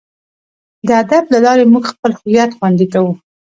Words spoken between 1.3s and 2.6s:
له لارې موږ خپل هویت